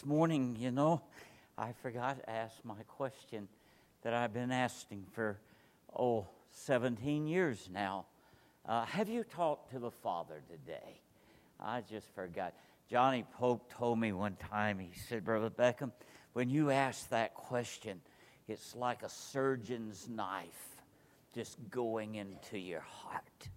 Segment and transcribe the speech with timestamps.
[0.00, 1.02] this morning, you know,
[1.58, 3.48] I forgot to ask my question
[4.02, 5.38] that I've been asking for,
[5.94, 8.06] oh, 17 years now.
[8.66, 11.02] Uh, have you talked to the Father today?
[11.58, 12.54] I just forgot.
[12.88, 15.92] Johnny Pope told me one time, he said, Brother Beckham,
[16.32, 18.00] when you ask that question,
[18.48, 20.82] it's like a surgeon's knife
[21.34, 23.48] just going into your heart.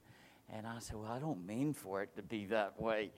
[0.53, 3.11] And I said, Well, I don't mean for it to be that way,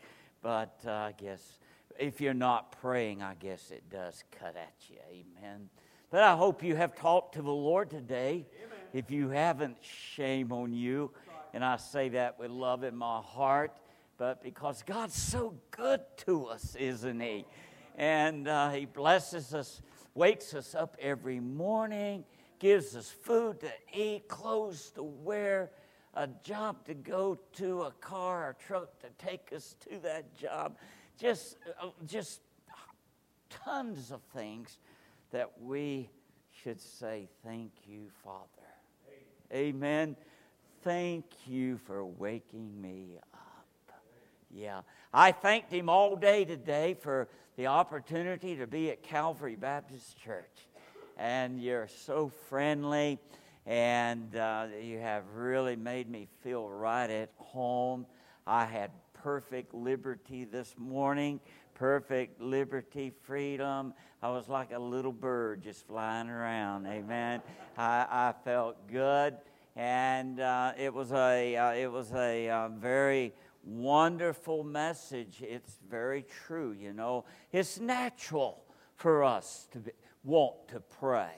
[0.44, 1.58] but uh, I guess
[2.00, 4.98] if you're not praying, I guess it does cut at you.
[5.10, 5.70] Amen.
[6.10, 8.46] But I hope you have talked to the Lord today.
[8.58, 8.78] Amen.
[8.94, 11.12] If you haven't, shame on you.
[11.54, 13.72] And I say that with love in my heart,
[14.18, 17.46] but because God's so good to us, isn't He?
[17.98, 19.82] And uh, He blesses us,
[20.14, 22.26] wakes us up every morning,
[22.60, 25.72] gives us food to eat, clothes to wear,
[26.14, 30.78] a job to go to, a car or truck to take us to that job
[31.18, 32.42] just, uh, just
[33.50, 34.78] tons of things
[35.32, 36.10] that we
[36.64, 38.46] should say, Thank you, Father.
[39.54, 40.16] Amen.
[40.82, 43.94] Thank you for waking me up.
[44.52, 44.82] Yeah.
[45.14, 47.28] I thanked him all day today for
[47.58, 50.68] the opportunity to be at Calvary Baptist Church.
[51.18, 53.20] And you're so friendly,
[53.66, 58.06] and uh, you have really made me feel right at home.
[58.46, 58.92] I had
[59.26, 61.40] perfect liberty this morning,
[61.74, 63.92] perfect liberty, freedom.
[64.22, 66.86] I was like a little bird just flying around.
[66.86, 67.42] Amen.
[67.76, 69.36] I, I felt good,
[69.76, 73.34] and uh, it was a uh, it was a uh, very
[73.64, 75.42] wonderful message.
[75.42, 76.74] It's very true.
[76.80, 78.64] You know, it's natural
[78.96, 79.92] for us to be,
[80.24, 81.34] want to pray.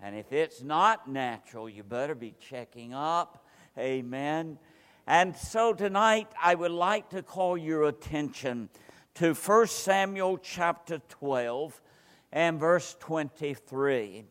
[0.00, 3.44] And if it's not natural, you better be checking up.
[3.76, 4.58] Amen.
[5.06, 8.68] And so tonight I would like to call your attention
[9.14, 11.80] to 1 Samuel chapter 12
[12.32, 14.24] and verse 23.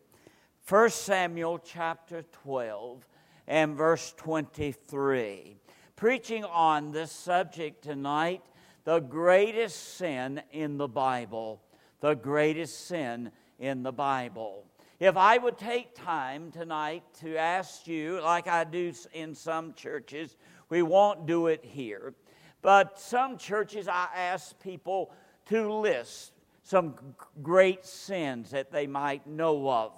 [0.67, 3.07] 1 Samuel chapter 12
[3.47, 5.55] and verse 23.
[5.95, 8.41] Preaching on this subject tonight,
[8.83, 11.61] the greatest sin in the Bible.
[12.01, 14.65] The greatest sin in the Bible.
[14.99, 20.37] If I would take time tonight to ask you, like I do in some churches,
[20.69, 22.13] we won't do it here.
[22.61, 25.11] But some churches, I ask people
[25.47, 26.31] to list
[26.63, 26.95] some
[27.43, 29.91] great sins that they might know of.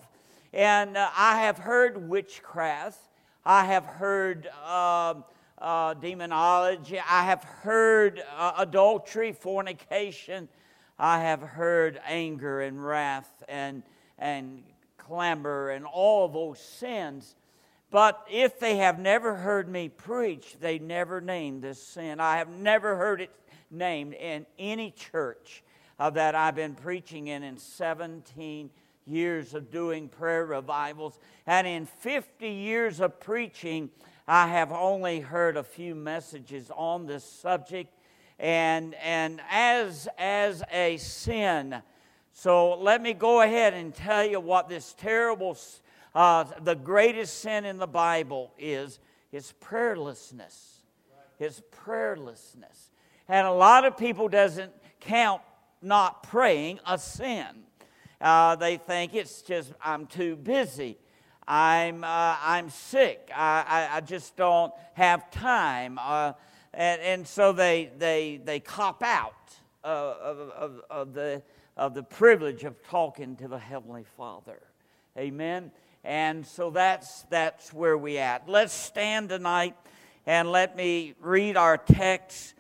[0.54, 3.00] And uh, I have heard witchcraft,
[3.46, 5.14] I have heard uh,
[5.58, 10.50] uh, demonology, I have heard uh, adultery, fornication,
[11.00, 13.84] I have heard anger and wrath and,
[14.20, 14.64] and
[14.98, 17.36] clamor and all those sins.
[17.90, 22.20] But if they have never heard me preach, they never named this sin.
[22.20, 23.32] I have never heard it
[23.72, 25.64] named in any church
[25.98, 28.70] that I've been preaching in in 17
[29.06, 31.18] years of doing prayer revivals.
[31.46, 33.90] And in 50 years of preaching,
[34.28, 37.94] I have only heard a few messages on this subject.
[38.38, 41.82] And, and as, as a sin,
[42.34, 45.58] so let me go ahead and tell you what this terrible
[46.18, 48.98] uh, the greatest sin in the Bible is,
[49.32, 50.80] is prayerlessness.
[51.40, 52.90] Is prayerlessness.
[53.28, 55.44] And a lot of people doesn't count
[55.80, 57.46] not praying a sin.
[58.20, 60.98] Uh, they think it's just, I'm too busy.
[61.48, 63.30] I'm, uh, I'm sick.
[63.32, 66.00] I, I, I, just don't have time.
[66.02, 66.34] Uh,
[66.74, 71.44] and, and so they, they, they cop out of, of, of, the,
[71.78, 74.64] of the privilege of talking to the Heavenly Father.
[75.16, 75.72] Amen.
[76.04, 78.48] And so that's, that's where we at.
[78.48, 79.76] Let's stand tonight
[80.26, 82.54] and let me read our text.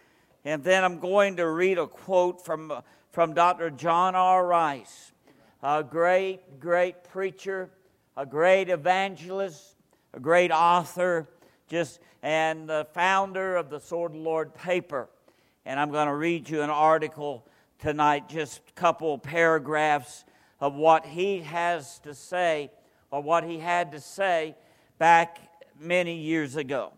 [0.45, 2.73] And then I'm going to read a quote from,
[3.11, 3.69] from Dr.
[3.69, 4.45] John R.
[4.45, 5.11] Rice,
[5.61, 7.69] a great, great preacher,
[8.15, 9.75] a great evangelist,
[10.13, 11.27] a great author,
[11.67, 15.07] just and the founder of the Sword of the Lord paper.
[15.65, 17.45] And I'm going to read you an article
[17.79, 20.25] tonight, just a couple paragraphs
[20.59, 22.71] of what he has to say
[23.11, 24.55] or what he had to say
[24.97, 25.39] back
[25.79, 26.91] many years ago.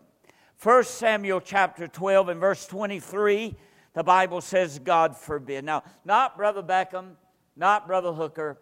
[0.62, 3.56] 1 Samuel chapter 12 and verse 23,
[3.94, 5.64] the Bible says, God forbid.
[5.64, 7.12] Now, not Brother Beckham,
[7.56, 8.58] not Brother Hooker,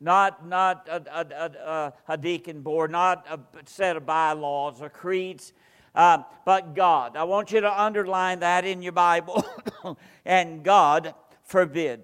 [0.00, 5.52] not, not a, a, a, a deacon board, not a set of bylaws or creeds,
[5.94, 7.16] uh, but God.
[7.16, 9.44] I want you to underline that in your Bible.
[10.24, 12.02] and God forbid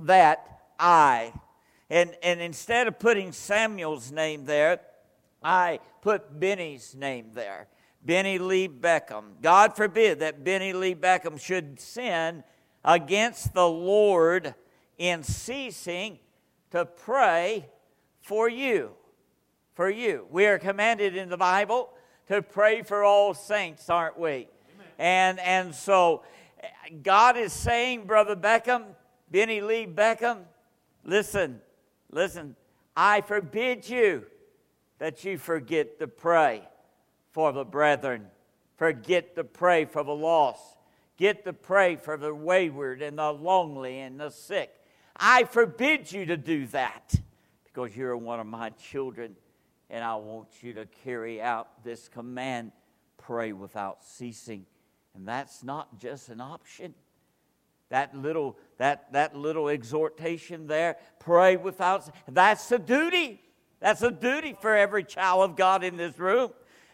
[0.00, 1.32] that I
[1.90, 4.80] and, and instead of putting Samuel's name there,
[5.42, 7.66] I put Benny's name there.
[8.02, 9.42] Benny Lee Beckham.
[9.42, 12.44] God forbid that Benny Lee Beckham should sin
[12.84, 14.54] against the Lord
[14.96, 16.18] in ceasing
[16.70, 17.68] to pray
[18.20, 18.92] for you.
[19.74, 20.26] For you.
[20.30, 21.90] We are commanded in the Bible
[22.28, 24.28] to pray for all saints, aren't we?
[24.28, 24.48] Amen.
[24.98, 26.22] And, and so
[27.02, 28.84] God is saying, Brother Beckham,
[29.30, 30.42] Benny Lee Beckham,
[31.04, 31.60] listen,
[32.10, 32.56] listen,
[32.96, 34.26] I forbid you
[34.98, 36.62] that you forget to pray
[37.30, 38.26] for the brethren,
[38.76, 40.76] forget to pray for the lost,
[41.16, 44.70] get to pray for the wayward and the lonely and the sick.
[45.16, 47.14] I forbid you to do that
[47.64, 49.36] because you're one of my children
[49.90, 52.72] and I want you to carry out this command
[53.18, 54.64] pray without ceasing.
[55.14, 56.94] And that's not just an option.
[57.90, 63.42] That little, that, that little exhortation there, pray without, that's a duty.
[63.80, 66.50] That's a duty for every child of God in this room.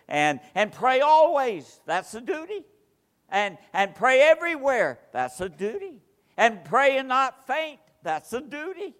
[0.09, 2.65] And, and pray always, that's a duty.
[3.29, 6.01] And, and pray everywhere, that's a duty.
[6.37, 8.95] And pray and not faint, that's a duty.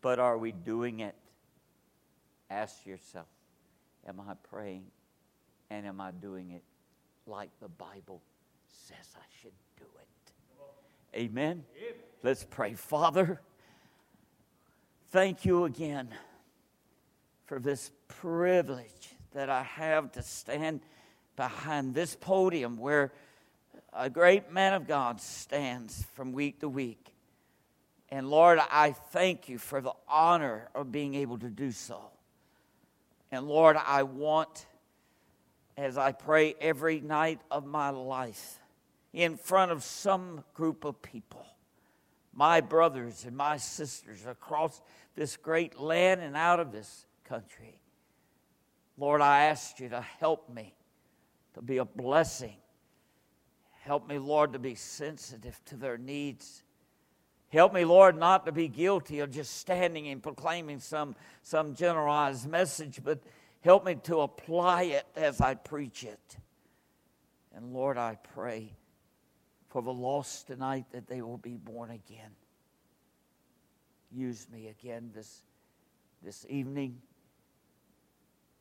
[0.00, 1.14] But are we doing it?
[2.50, 3.26] Ask yourself,
[4.06, 4.84] am I praying
[5.70, 6.62] and am I doing it
[7.26, 8.22] like the Bible
[8.66, 10.13] says I should do it?
[11.14, 11.64] Amen.
[12.24, 12.74] Let's pray.
[12.74, 13.40] Father,
[15.10, 16.08] thank you again
[17.46, 20.80] for this privilege that I have to stand
[21.36, 23.12] behind this podium where
[23.92, 27.14] a great man of God stands from week to week.
[28.08, 32.00] And Lord, I thank you for the honor of being able to do so.
[33.30, 34.66] And Lord, I want,
[35.76, 38.58] as I pray every night of my life,
[39.14, 41.46] in front of some group of people,
[42.34, 44.82] my brothers and my sisters across
[45.14, 47.78] this great land and out of this country.
[48.98, 50.74] Lord, I ask you to help me
[51.54, 52.56] to be a blessing.
[53.82, 56.64] Help me, Lord, to be sensitive to their needs.
[57.50, 62.48] Help me, Lord, not to be guilty of just standing and proclaiming some, some generalized
[62.48, 63.20] message, but
[63.60, 66.36] help me to apply it as I preach it.
[67.54, 68.72] And Lord, I pray
[69.74, 72.30] for the lost tonight that they will be born again.
[74.12, 75.42] Use me again this,
[76.22, 76.96] this evening.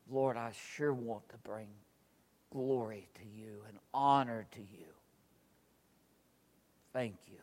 [0.10, 1.68] Lord, I sure want to bring
[2.52, 4.88] glory to you and honor to you.
[6.94, 7.38] Thank you.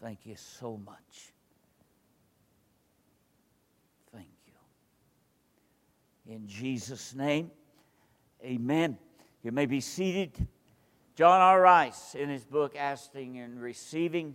[0.00, 1.34] Thank you so much.
[4.14, 6.34] Thank you.
[6.34, 7.50] In Jesus' name,
[8.42, 8.96] amen.
[9.42, 10.48] You may be seated.
[11.22, 11.60] John R.
[11.60, 14.34] Rice, in his book Asking and Receiving,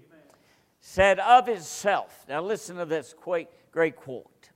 [0.80, 3.50] said of itself, now listen to this great,
[3.98, 4.52] quote.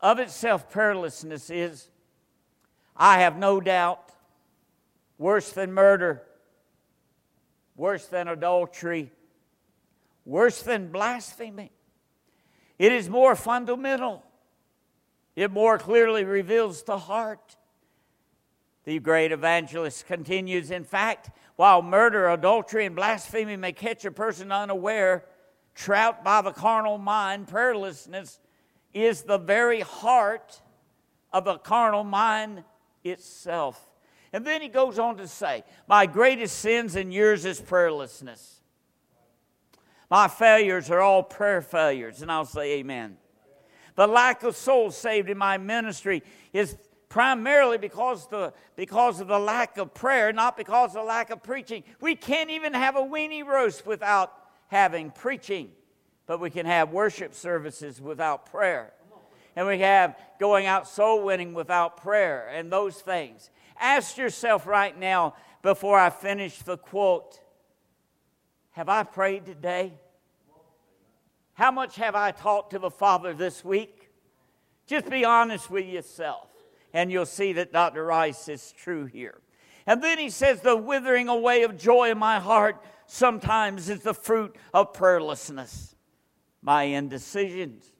[0.00, 1.88] Of itself, prayerlessness is,
[2.96, 4.12] I have no doubt,
[5.18, 6.22] worse than murder,
[7.74, 9.10] worse than adultery,
[10.24, 11.72] worse than blasphemy.
[12.78, 14.22] It is more fundamental.
[15.34, 17.56] It more clearly reveals the heart.
[18.86, 24.52] The great evangelist continues In fact, while murder, adultery, and blasphemy may catch a person
[24.52, 25.24] unaware,
[25.74, 28.38] trapped by the carnal mind, prayerlessness
[28.94, 30.62] is the very heart
[31.32, 32.62] of the carnal mind
[33.02, 33.90] itself.
[34.32, 38.60] And then he goes on to say, My greatest sins and yours is prayerlessness.
[40.08, 43.16] My failures are all prayer failures, and I'll say amen.
[43.96, 46.22] The lack of souls saved in my ministry
[46.52, 46.76] is
[47.16, 51.42] primarily because, the, because of the lack of prayer, not because of the lack of
[51.42, 51.82] preaching.
[51.98, 54.34] We can't even have a weenie roast without
[54.68, 55.70] having preaching,
[56.26, 58.92] but we can have worship services without prayer.
[59.56, 63.48] And we have going out soul winning without prayer and those things.
[63.80, 67.40] Ask yourself right now, before I finish the quote
[68.72, 69.94] have I prayed today?
[71.54, 74.10] How much have I talked to the Father this week?
[74.86, 76.50] Just be honest with yourself,
[76.96, 78.06] and you'll see that Dr.
[78.06, 79.38] Rice is true here.
[79.86, 84.14] And then he says, The withering away of joy in my heart sometimes is the
[84.14, 85.94] fruit of prayerlessness.
[86.62, 87.92] My indecisions,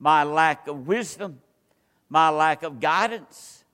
[0.00, 1.42] my lack of wisdom,
[2.08, 3.64] my lack of guidance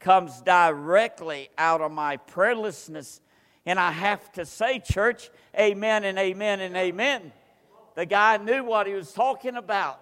[0.00, 3.20] comes directly out of my prayerlessness
[3.66, 7.32] and I have to say, church, amen and amen and amen.
[7.96, 10.00] The guy knew what he was talking about.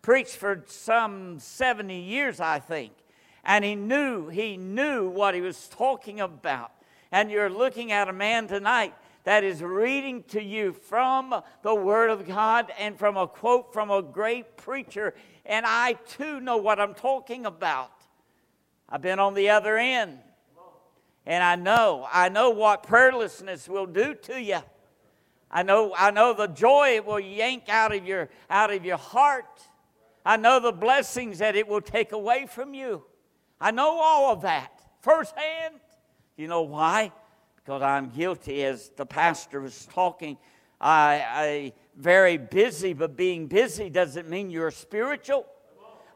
[0.00, 2.92] Preached for some 70 years, I think.
[3.44, 6.72] And he knew, he knew what he was talking about.
[7.10, 8.94] And you're looking at a man tonight
[9.24, 13.90] that is reading to you from the Word of God and from a quote from
[13.90, 15.14] a great preacher.
[15.44, 17.92] And I too know what I'm talking about.
[18.88, 20.18] I've been on the other end.
[21.24, 24.58] And I know, I know what prayerlessness will do to you.
[25.50, 28.96] I know, I know the joy it will yank out of your out of your
[28.96, 29.62] heart.
[30.24, 33.04] I know the blessings that it will take away from you.
[33.62, 35.76] I know all of that firsthand.
[36.36, 37.12] You know why?
[37.56, 40.36] Because I'm guilty, as the pastor was talking.
[40.80, 45.46] I, I very busy, but being busy doesn't mean you're spiritual.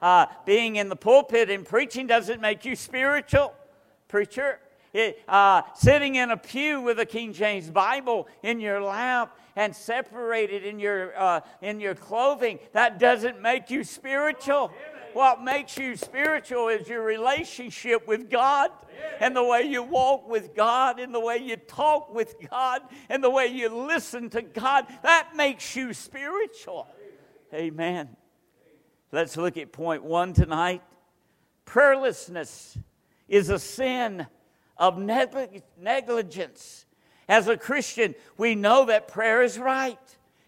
[0.03, 3.55] Uh, being in the pulpit and preaching doesn't make you spiritual,
[4.09, 4.59] preacher.
[4.93, 9.75] It, uh, sitting in a pew with a King James Bible in your lap and
[9.75, 14.73] separated in your, uh, in your clothing, that doesn't make you spiritual.
[15.17, 18.71] What makes you spiritual is your relationship with God
[19.19, 23.25] and the way you walk with God and the way you talk with God and
[23.25, 24.85] the way you listen to God.
[25.05, 26.87] That makes you spiritual.
[27.55, 28.15] Amen.
[29.11, 30.83] Let's look at point one tonight.
[31.65, 32.77] Prayerlessness
[33.27, 34.27] is a sin
[34.77, 36.85] of negligence.
[37.27, 39.99] As a Christian, we know that prayer is right.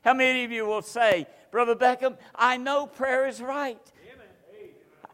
[0.02, 3.80] How many of you will say, Brother Beckham, I know prayer is right?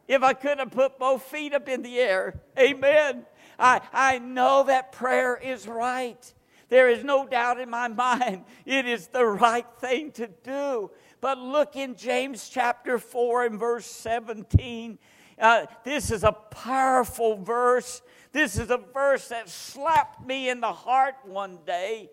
[0.08, 2.40] If I could have put both feet up in the air.
[2.58, 3.26] Amen.
[3.58, 6.34] I, I know that prayer is right.
[6.68, 10.90] There is no doubt in my mind it is the right thing to do.
[11.20, 14.98] But look in James chapter 4 and verse 17.
[15.38, 18.02] Uh, this is a powerful verse.
[18.32, 22.10] This is a verse that slapped me in the heart one day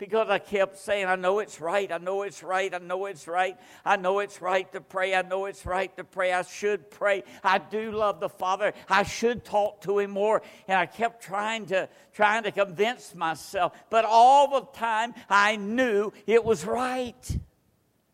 [0.00, 3.28] because I kept saying, I know it's right, I know it's right, I know it's
[3.28, 3.54] right,
[3.84, 7.22] I know it's right to pray, I know it's right to pray, I should pray,
[7.44, 10.40] I do love the Father, I should talk to Him more.
[10.66, 16.12] And I kept trying to trying to convince myself, but all the time I knew
[16.26, 17.38] it was right.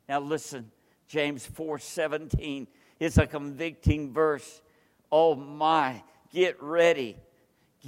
[0.08, 0.72] Now listen,
[1.06, 2.66] James 4 17
[2.98, 4.60] is a convicting verse.
[5.12, 6.02] Oh my,
[6.32, 7.16] get ready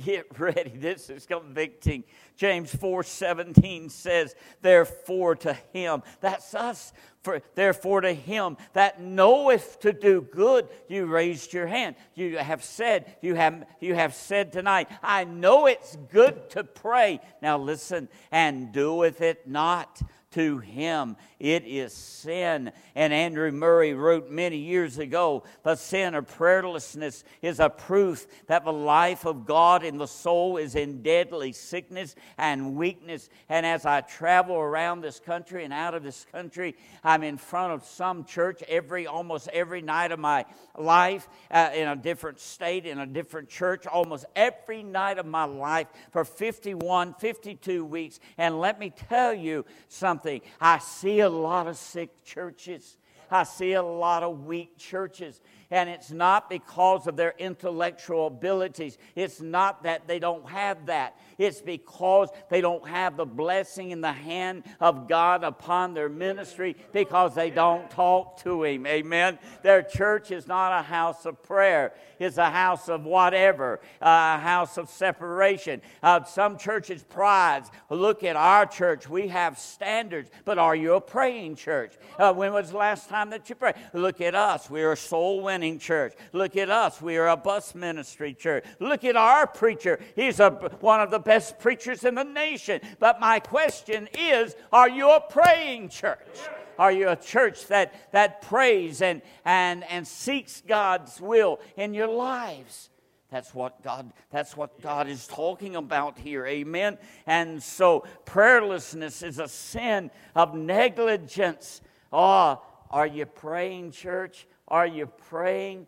[0.04, 0.70] Get ready.
[0.74, 2.04] This is convicting.
[2.36, 9.80] James 4 17 says, Therefore to him, that's us, for, therefore to him that knoweth
[9.80, 11.96] to do good, you raised your hand.
[12.14, 17.20] You have said, you have, you have said tonight, I know it's good to pray.
[17.42, 20.00] Now listen, and doeth it not
[20.38, 21.16] to him.
[21.40, 22.70] It is sin.
[22.94, 28.64] And Andrew Murray wrote many years ago the sin of prayerlessness is a proof that
[28.64, 33.28] the life of God in the soul is in deadly sickness and weakness.
[33.48, 37.72] And as I travel around this country and out of this country, I'm in front
[37.72, 40.44] of some church every almost every night of my
[40.76, 45.44] life uh, in a different state, in a different church, almost every night of my
[45.44, 48.20] life for 51, 52 weeks.
[48.36, 50.27] And let me tell you something
[50.60, 52.96] I see a lot of sick churches.
[53.30, 55.40] I see a lot of weak churches.
[55.70, 58.96] And it's not because of their intellectual abilities.
[59.14, 61.18] It's not that they don't have that.
[61.36, 66.74] It's because they don't have the blessing in the hand of God upon their ministry
[66.92, 68.86] because they don't talk to Him.
[68.86, 69.38] Amen.
[69.62, 74.78] Their church is not a house of prayer, it's a house of whatever, a house
[74.78, 75.82] of separation.
[76.02, 77.70] Uh, some churches prides.
[77.90, 79.08] Look at our church.
[79.08, 81.92] We have standards, but are you a praying church?
[82.18, 83.74] Uh, when was the last time that you prayed?
[83.92, 84.70] Look at us.
[84.70, 86.14] We're a soul winning winning church.
[86.32, 87.02] Look at us.
[87.02, 88.64] We are a bus ministry church.
[88.78, 89.98] Look at our preacher.
[90.14, 92.80] He's a, one of the best preachers in the nation.
[93.00, 96.38] But my question is are you a praying church?
[96.78, 102.06] Are you a church that, that prays and, and, and seeks God's will in your
[102.06, 102.90] lives?
[103.32, 106.46] That's what God that's what God is talking about here.
[106.46, 106.98] Amen.
[107.26, 111.80] And so prayerlessness is a sin of negligence.
[112.12, 114.46] Oh, are you praying, church?
[114.68, 115.86] Are you praying?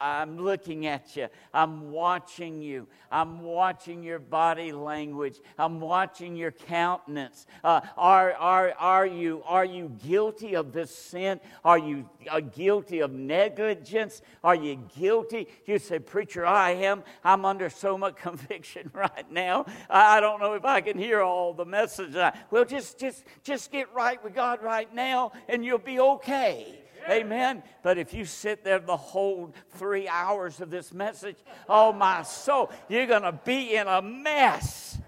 [0.00, 1.28] I'm looking at you.
[1.52, 2.88] I'm watching you.
[3.12, 5.34] I'm watching your body language.
[5.58, 7.44] I'm watching your countenance.
[7.62, 11.38] Uh, are, are, are, you, are you guilty of this sin?
[11.64, 14.22] Are you uh, guilty of negligence?
[14.42, 15.48] Are you guilty?
[15.66, 17.02] You say, Preacher, I am.
[17.22, 19.66] I'm under so much conviction right now.
[19.90, 22.14] I, don't know if I can hear all the message.
[22.50, 26.78] well, just, just, just get right with God right now and you'll be okay.
[27.08, 27.62] Amen.
[27.82, 31.36] But if you sit there the whole three hours of this message,
[31.68, 34.98] oh my soul, you're going to be in a mess.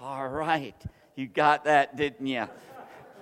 [0.00, 0.74] All right.
[1.14, 2.48] You got that, didn't you?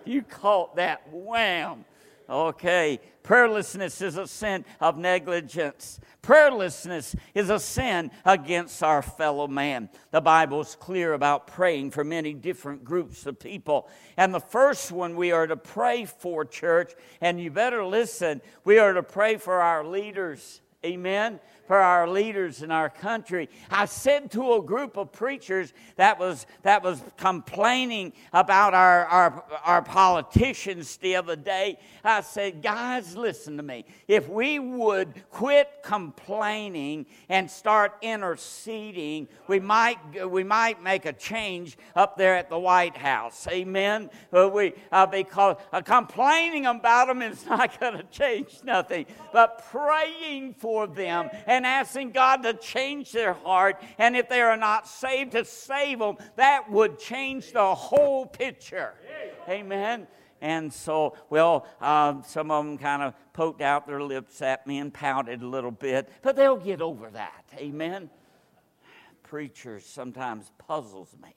[0.04, 1.02] You caught that.
[1.12, 1.84] Wham.
[2.30, 3.00] Okay.
[3.24, 5.98] Prayerlessness is a sin of negligence.
[6.22, 9.88] Prayerlessness is a sin against our fellow man.
[10.12, 13.88] The Bible is clear about praying for many different groups of people.
[14.16, 18.78] And the first one we are to pray for, church, and you better listen, we
[18.78, 20.60] are to pray for our leaders.
[20.84, 21.40] Amen.
[21.70, 23.48] For our leaders in our country.
[23.70, 29.44] I said to a group of preachers that was, that was complaining about our, our,
[29.62, 33.84] our politicians the other day, I said, guys, listen to me.
[34.08, 41.78] If we would quit complaining and start interceding, we might, we might make a change
[41.94, 43.46] up there at the White House.
[43.48, 44.10] Amen.
[44.32, 50.54] We, uh, because uh, complaining about them is not going to change nothing, but praying
[50.54, 55.32] for them and asking God to change their heart, and if they are not saved,
[55.32, 58.94] to save them, that would change the whole picture.
[59.48, 60.06] Amen.
[60.42, 64.78] And so, well, uh, some of them kind of poked out their lips at me
[64.78, 67.44] and pouted a little bit, but they'll get over that.
[67.56, 68.08] Amen.
[69.22, 71.34] Preachers sometimes puzzles me.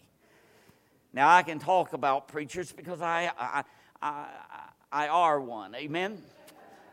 [1.12, 3.64] Now I can talk about preachers because I I,
[4.02, 4.28] I,
[4.92, 5.76] I are one.
[5.76, 6.18] Amen.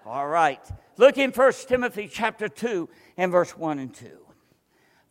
[0.05, 0.61] All right.
[1.01, 4.07] Look in 1 Timothy chapter 2 and verse 1 and 2.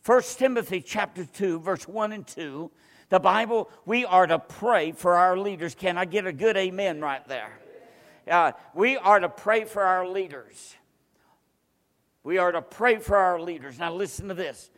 [0.06, 2.70] 1 Timothy chapter 2, verse 1 and 2.
[3.10, 5.74] The Bible, we are to pray for our leaders.
[5.74, 7.60] Can I get a good amen right there?
[8.30, 10.76] Uh, we are to pray for our leaders.
[12.24, 13.80] We are to pray for our leaders.
[13.80, 14.70] Now listen to this.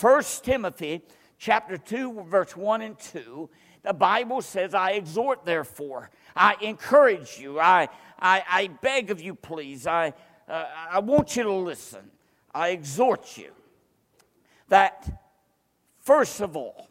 [0.00, 1.02] 1 Timothy
[1.38, 3.48] chapter 2, verse 1 and 2.
[3.84, 9.36] The Bible says, I exhort, therefore, I encourage you, I, I, I beg of you,
[9.36, 10.12] please, I,
[10.48, 12.10] uh, I want you to listen.
[12.54, 13.50] I exhort you
[14.68, 15.08] that,
[16.00, 16.88] first of all,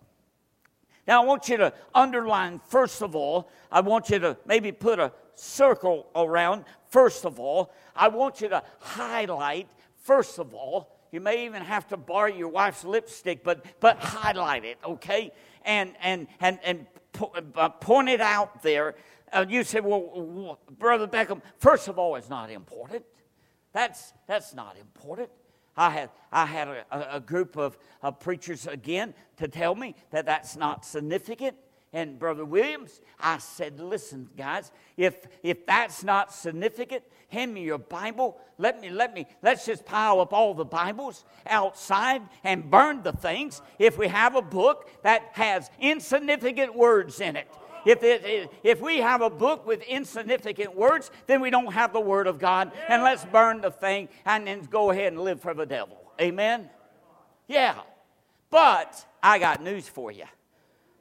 [1.07, 4.99] now I want you to underline, first of all, I want you to maybe put
[4.99, 7.71] a circle around, first of all.
[7.95, 9.69] I want you to highlight,
[10.01, 10.91] first of all.
[11.11, 15.31] You may even have to borrow your wife's lipstick, but, but highlight it, okay?
[15.65, 16.85] and, and, and, and
[17.55, 18.95] uh, point it out there.
[19.33, 23.03] Uh, you say, well, Brother Beckham, first of all, it's not important.
[23.75, 25.29] That's, that's not important.
[25.75, 30.25] I had, I had a, a group of, of preachers again to tell me that
[30.25, 31.57] that's not significant
[31.95, 37.77] and Brother Williams, I said, listen, guys, if if that's not significant, hand me your
[37.77, 38.37] Bible.
[38.57, 43.13] Let me, let me, let's just pile up all the Bibles outside and burn the
[43.13, 43.61] things.
[43.79, 47.47] If we have a book that has insignificant words in it.
[47.85, 52.01] If, it, if we have a book with insignificant words, then we don't have the
[52.01, 52.71] Word of God.
[52.89, 55.97] And let's burn the thing and then go ahead and live for the devil.
[56.19, 56.69] Amen?
[57.47, 57.75] Yeah.
[58.49, 60.25] But I got news for you.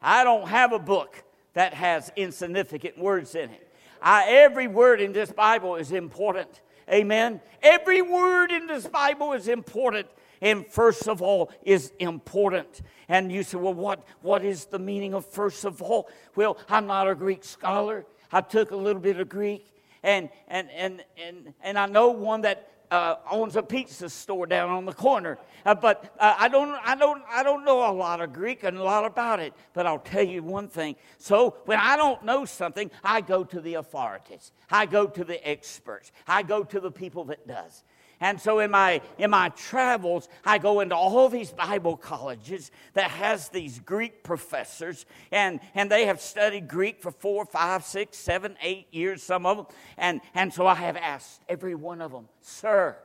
[0.03, 1.23] I don't have a book
[1.55, 3.73] that has insignificant words in it.
[4.03, 6.61] I, every word in this Bible is important.
[6.91, 7.41] Amen.
[7.63, 10.07] Every word in this Bible is important.
[10.41, 12.83] And first of all is important.
[13.09, 16.09] And you say, well, what, what is the meaning of first of all?
[16.35, 18.05] Well, I'm not a Greek scholar.
[18.33, 19.71] I took a little bit of Greek.
[20.03, 24.71] And, and, and, and, and I know one that uh, owns a pizza store down
[24.71, 25.39] on the corner.
[25.65, 28.77] Uh, but uh, I, don't, I, don't, I don't know a lot of Greek and
[28.77, 29.53] a lot about it.
[29.73, 30.97] But I'll tell you one thing.
[31.19, 34.53] So when I don't know something, I go to the authorities.
[34.71, 36.13] I go to the experts.
[36.27, 37.83] I go to the people that does.
[38.25, 43.11] And so in my in my travels, I go into all these Bible colleges that
[43.11, 48.57] has these Greek professors, and, and they have studied Greek for four, five, six, seven,
[48.63, 49.67] eight years, some of them.
[49.99, 52.97] And, and so I have asked every one of them, Sir,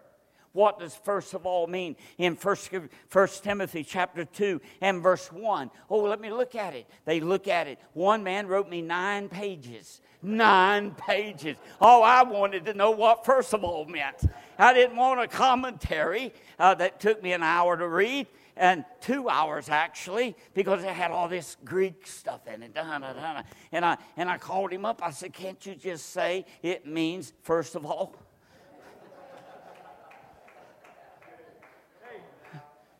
[0.53, 2.69] what does first of all mean in First,
[3.07, 5.69] First Timothy chapter 2 and verse 1?
[5.89, 6.88] Oh, let me look at it.
[7.05, 7.79] They look at it.
[7.93, 10.01] One man wrote me nine pages.
[10.21, 11.57] Nine pages.
[11.79, 14.25] Oh, I wanted to know what first of all meant.
[14.57, 19.29] I didn't want a commentary uh, that took me an hour to read and two
[19.29, 22.71] hours actually because it had all this Greek stuff in it.
[22.75, 25.01] And I and I called him up.
[25.01, 28.13] I said, "Can't you just say it means first of all?"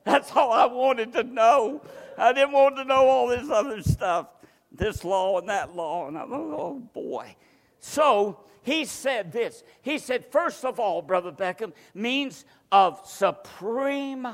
[0.10, 1.84] That's all I wanted to know.
[2.18, 4.28] I didn't want to know all this other stuff,
[4.72, 6.08] this law and that law.
[6.08, 7.36] And I'm, oh boy.
[7.80, 9.64] So he said this.
[9.84, 14.28] He said, first of all, Brother Beckham, means of supreme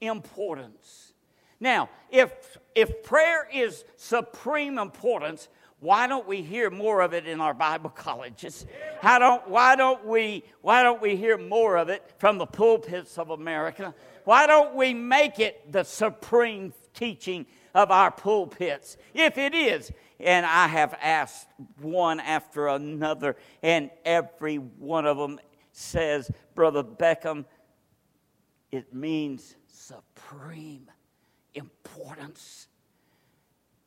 [0.00, 1.12] importance.
[1.60, 7.40] Now, if, if prayer is supreme importance, why don't we hear more of it in
[7.40, 8.66] our Bible colleges?
[9.00, 13.16] How don't, why, don't we, why don't we hear more of it from the pulpits
[13.16, 13.94] of America?
[14.24, 18.96] Why don't we make it the supreme teaching of our pulpits?
[19.14, 21.48] If it is, and I have asked
[21.80, 25.40] one after another, and every one of them
[25.72, 27.44] says, Brother Beckham,
[28.70, 30.88] it means supreme
[31.54, 32.68] importance.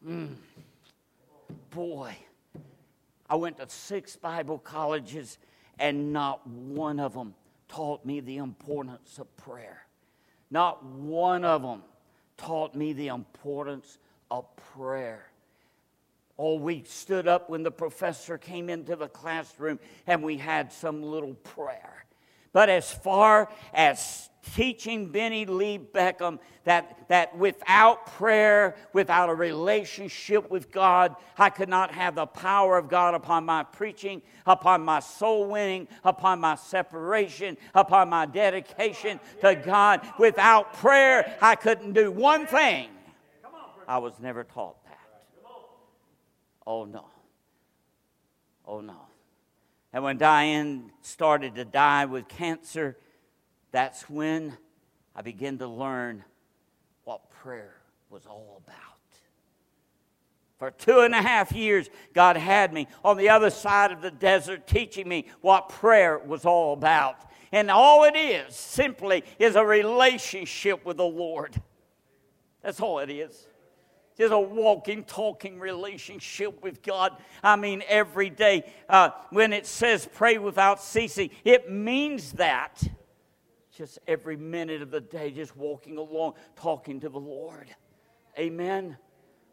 [0.06, 0.36] Mm.
[1.70, 2.16] Boy,
[3.30, 5.38] I went to six Bible colleges,
[5.80, 7.36] and not one of them
[7.68, 9.83] taught me the importance of prayer.
[10.54, 11.82] Not one of them
[12.38, 13.98] taught me the importance
[14.30, 15.26] of prayer.
[16.38, 21.02] Oh, we stood up when the professor came into the classroom and we had some
[21.02, 22.03] little prayer.
[22.54, 30.50] But as far as teaching Benny Lee Beckham that, that without prayer, without a relationship
[30.50, 35.00] with God, I could not have the power of God upon my preaching, upon my
[35.00, 40.02] soul winning, upon my separation, upon my dedication to God.
[40.20, 42.90] Without prayer, I couldn't do one thing.
[43.88, 45.00] I was never taught that.
[46.66, 47.06] Oh no.
[48.66, 48.96] Oh no.
[49.94, 52.98] And when Diane started to die with cancer,
[53.72, 54.58] that's when
[55.16, 56.24] I began to learn
[57.04, 57.76] what prayer
[58.10, 58.80] was all about.
[60.58, 64.12] For two and a half years, God had me on the other side of the
[64.12, 67.18] desert teaching me what prayer was all about.
[67.52, 71.54] And all it is simply is a relationship with the Lord.
[72.64, 73.46] That's all it is.
[74.18, 77.18] Just a walking, talking relationship with God.
[77.44, 78.72] I mean, every day.
[78.88, 82.84] Uh, when it says pray without ceasing, it means that
[83.76, 87.74] just every minute of the day, just walking along, talking to the Lord.
[88.38, 88.98] Amen.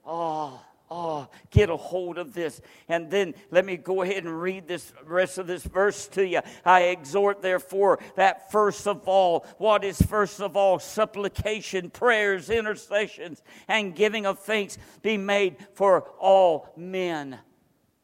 [0.05, 2.61] Oh, oh, get a hold of this.
[2.89, 6.41] And then let me go ahead and read this rest of this verse to you.
[6.65, 10.79] I exhort, therefore, that first of all, what is first of all?
[10.79, 17.39] Supplication, prayers, intercessions, and giving of thanks be made for all men.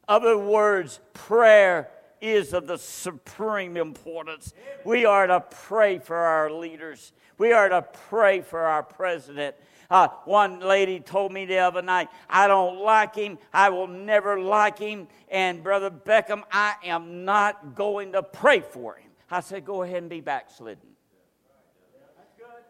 [0.08, 4.54] Other words, prayer is of the supreme importance.
[4.84, 7.12] We are to pray for our leaders.
[7.38, 9.56] We are to pray for our president.
[9.90, 13.38] Uh, one lady told me the other night, I don't like him.
[13.52, 15.08] I will never like him.
[15.28, 19.10] And Brother Beckham, I am not going to pray for him.
[19.30, 20.88] I said, Go ahead and be backslidden.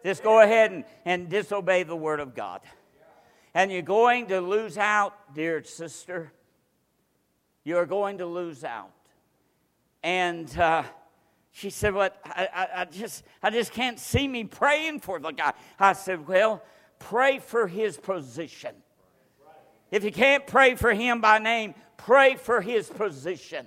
[0.04, 2.60] Just go ahead and, and disobey the word of God.
[3.54, 6.30] And you're going to lose out, dear sister.
[7.64, 8.92] You're going to lose out.
[10.02, 10.84] And uh,
[11.50, 12.20] she said, "What?
[12.24, 16.28] I, I, I, just, I just can't see me praying for the guy." I said,
[16.28, 16.62] "Well,
[16.98, 18.74] pray for his position.
[19.90, 23.66] If you can't pray for him by name, pray for his position.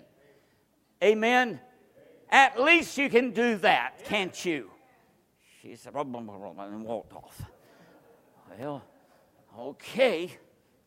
[1.03, 1.59] Amen.
[2.29, 4.69] At least you can do that, can't you?"
[5.61, 7.41] She said, and walked off.
[8.57, 8.83] Well,
[9.57, 10.37] okay.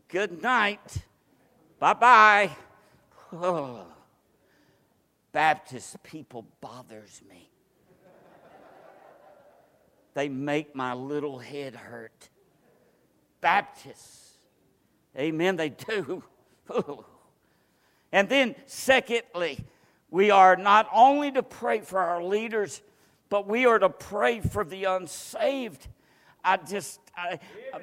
[0.08, 1.04] Good night.
[1.78, 2.50] Bye bye.
[3.32, 3.86] Oh.
[5.32, 7.50] Baptist people bothers me.
[10.14, 12.28] They make my little head hurt.
[13.42, 14.38] Baptists.
[15.18, 16.24] Amen, they do.
[18.12, 19.58] and then, secondly,
[20.10, 22.80] we are not only to pray for our leaders,
[23.28, 25.88] but we are to pray for the unsaved.
[26.44, 27.38] I just, I,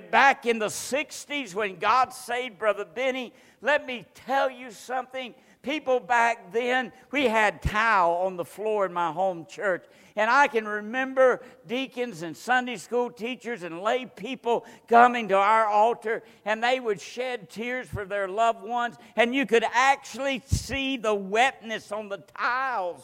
[0.10, 6.00] back in the 60s when God saved Brother Benny, let me tell you something people
[6.00, 9.86] back then, we had tile on the floor in my home church.
[10.15, 15.65] And I can remember deacons and Sunday school teachers and lay people coming to our
[15.65, 20.98] altar, and they would shed tears for their loved ones, and you could actually see
[20.98, 23.04] the wetness on the tiles.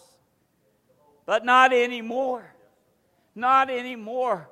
[1.25, 2.53] But not anymore.
[3.33, 4.49] Not anymore.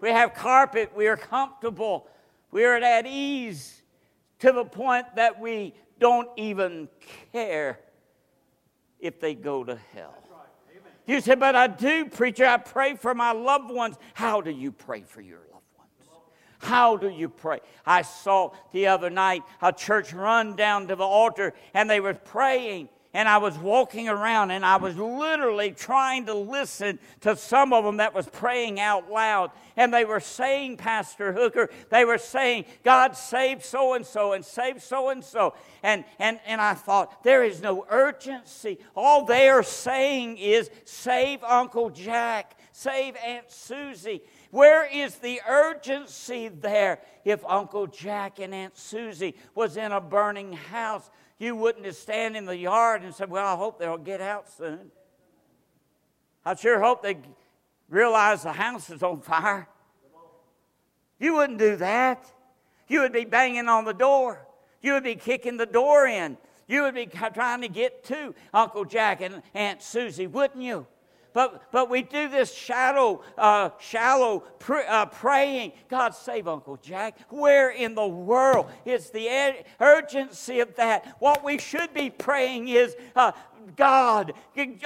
[0.00, 2.08] We have carpet, we are comfortable,
[2.50, 3.80] we are at ease
[4.40, 6.88] to the point that we don't even
[7.32, 7.78] care
[9.00, 10.14] if they go to hell.
[11.06, 12.44] You say, but I do, preacher.
[12.44, 13.96] I pray for my loved ones.
[14.14, 15.90] How do you pray for your loved ones?
[16.58, 17.60] How do you pray?
[17.84, 22.14] I saw the other night a church run down to the altar and they were
[22.14, 27.72] praying and I was walking around and I was literally trying to listen to some
[27.72, 29.52] of them that was praying out loud.
[29.74, 34.44] And they were saying, Pastor Hooker, they were saying, God save so and so and
[34.44, 35.54] save so and so.
[35.82, 38.80] And and and I thought, there is no urgency.
[38.94, 44.20] All they are saying is save Uncle Jack, save Aunt Susie.
[44.50, 50.52] Where is the urgency there if Uncle Jack and Aunt Susie was in a burning
[50.52, 51.10] house?
[51.38, 54.50] You wouldn't just stand in the yard and say, Well, I hope they'll get out
[54.50, 54.90] soon.
[56.44, 57.18] I sure hope they
[57.88, 59.68] realize the house is on fire.
[61.18, 62.30] You wouldn't do that.
[62.88, 64.46] You would be banging on the door.
[64.80, 66.36] You would be kicking the door in.
[66.68, 70.86] You would be trying to get to Uncle Jack and Aunt Susie, wouldn't you?
[71.36, 75.72] But, but we do this shallow, uh, shallow pr- uh, praying.
[75.86, 77.18] God save Uncle Jack.
[77.28, 81.14] Where in the world is the ed- urgency of that?
[81.18, 83.32] What we should be praying is, uh,
[83.76, 84.32] God,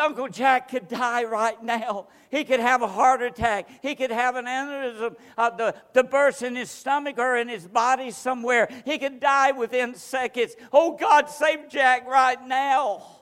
[0.03, 2.09] Uncle Jack could die right now.
[2.33, 3.69] He could have a heart attack.
[3.81, 7.69] He could have an aneurysm, uh, the, the burst in his stomach or in his
[7.69, 8.69] body somewhere.
[8.85, 10.57] He could die within seconds.
[10.73, 13.20] Oh, God, save Jack right now.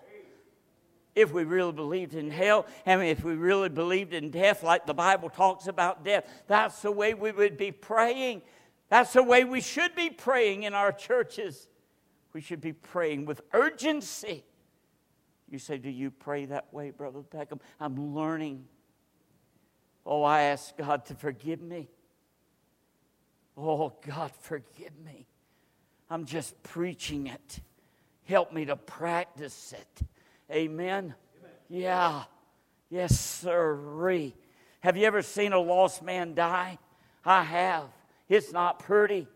[1.18, 4.94] If we really believed in hell, and if we really believed in death, like the
[4.94, 8.42] Bible talks about death, that's the way we would be praying.
[8.88, 11.66] That's the way we should be praying in our churches.
[12.32, 14.44] We should be praying with urgency.
[15.50, 17.60] You say, Do you pray that way, Brother Beckham?
[17.80, 18.66] I'm learning.
[20.06, 21.88] Oh, I ask God to forgive me.
[23.56, 25.26] Oh, God, forgive me.
[26.08, 27.60] I'm just preaching it.
[28.22, 30.06] Help me to practice it.
[30.50, 31.14] Amen.
[31.68, 32.24] Yeah.
[32.90, 34.32] Yes, sir.
[34.80, 36.78] Have you ever seen a lost man die?
[37.24, 37.84] I have.
[38.28, 39.28] It's not pretty.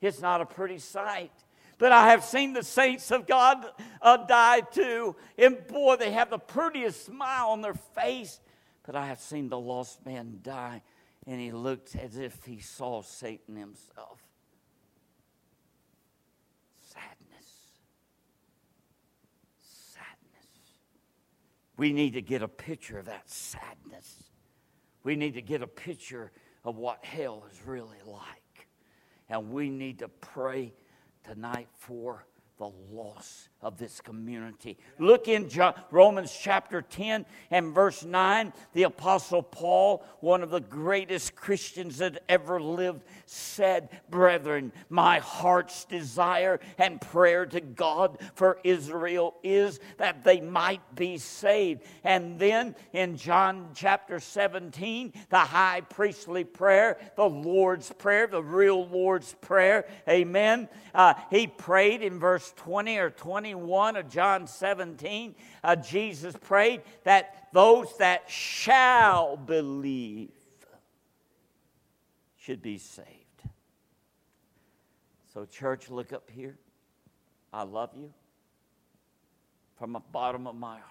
[0.00, 1.32] It's not a pretty sight.
[1.78, 3.64] But I have seen the saints of God
[4.02, 5.16] uh, die too.
[5.38, 8.38] And boy, they have the prettiest smile on their face.
[8.84, 10.82] But I have seen the lost man die,
[11.26, 14.20] and he looked as if he saw Satan himself.
[16.82, 17.48] Sadness.
[19.62, 20.48] Sadness.
[21.80, 24.24] We need to get a picture of that sadness.
[25.02, 26.30] We need to get a picture
[26.62, 28.68] of what hell is really like.
[29.30, 30.74] And we need to pray
[31.24, 32.26] tonight for
[32.58, 34.78] the loss of this community.
[34.98, 35.50] Look in
[35.90, 38.52] Romans chapter 10 and verse 9.
[38.72, 45.84] The Apostle Paul, one of the greatest Christians that ever lived, said, Brethren, my heart's
[45.84, 51.82] desire and prayer to God for Israel is that they might be saved.
[52.02, 58.88] And then in John chapter 17, the high priestly prayer, the Lord's Prayer, the real
[58.88, 60.68] Lord's Prayer, amen.
[60.94, 63.10] Uh, he prayed in verse 20 or
[63.52, 65.34] 21 of John 17.
[65.62, 70.30] Uh, Jesus prayed that those that shall believe
[72.36, 73.06] should be saved.
[75.34, 76.58] So, church, look up here.
[77.52, 78.12] I love you
[79.78, 80.84] from the bottom of my heart.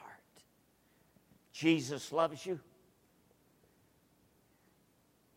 [1.52, 2.60] Jesus loves you.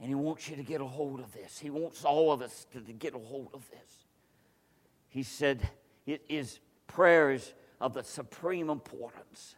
[0.01, 1.59] And He wants you to get a hold of this.
[1.59, 4.07] He wants all of us to, to get a hold of this.
[5.09, 5.69] He said,
[6.07, 6.59] It is
[6.94, 9.57] prayers of the supreme importance.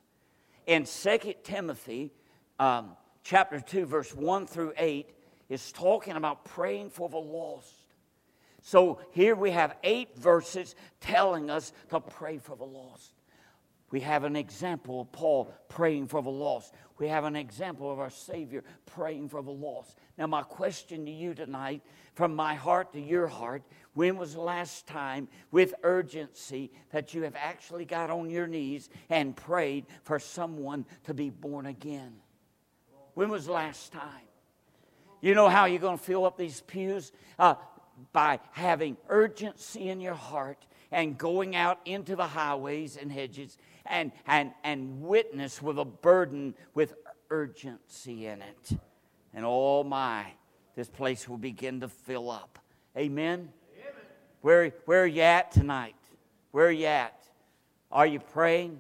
[0.66, 2.12] In 2 Timothy
[2.58, 5.10] um, chapter 2, verse 1 through 8,
[5.48, 7.74] is talking about praying for the lost.
[8.62, 13.12] So here we have eight verses telling us to pray for the lost.
[13.90, 16.72] We have an example of Paul praying for the lost.
[16.98, 19.98] We have an example of our Savior praying for the lost.
[20.16, 21.82] Now, my question to you tonight,
[22.14, 23.62] from my heart to your heart,
[23.94, 28.90] when was the last time, with urgency, that you have actually got on your knees
[29.09, 32.12] and prayed for someone to be born again?
[33.14, 34.28] When was the last time?
[35.20, 37.12] You know how you're going to fill up these pews?
[37.38, 37.54] Uh,
[38.12, 44.12] by having urgency in your heart and going out into the highways and hedges and,
[44.26, 46.94] and, and witness with a burden with
[47.30, 48.78] urgency in it.
[49.33, 50.26] And oh my,
[50.74, 52.59] this place will begin to fill up.
[52.96, 53.50] Amen?
[54.44, 55.96] Where, where are you at tonight?
[56.50, 57.18] Where are you at?
[57.90, 58.78] Are you praying?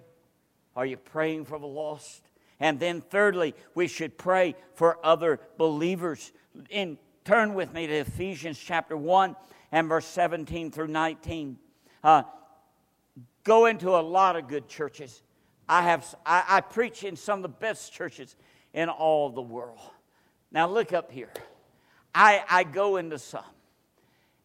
[0.76, 2.22] Are you praying for the lost?
[2.60, 6.32] And then, thirdly, we should pray for other believers.
[6.68, 9.34] In Turn with me to Ephesians chapter 1
[9.72, 11.56] and verse 17 through 19.
[12.02, 12.24] Uh,
[13.44, 15.22] go into a lot of good churches.
[15.66, 18.36] I, have, I, I preach in some of the best churches
[18.74, 19.78] in all the world.
[20.52, 21.32] Now, look up here.
[22.14, 23.42] I, I go into some,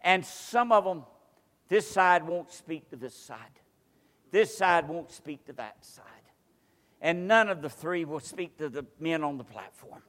[0.01, 1.03] and some of them,
[1.67, 3.38] this side won't speak to this side,
[4.31, 6.05] this side won't speak to that side,
[7.01, 10.01] and none of the three will speak to the men on the platform.